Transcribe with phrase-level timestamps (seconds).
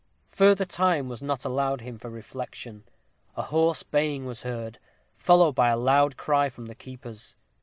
[0.31, 2.85] Further time was not allowed him for reflection.
[3.37, 4.79] A hoarse baying was heard,
[5.15, 7.35] followed by a loud cry from the keepers.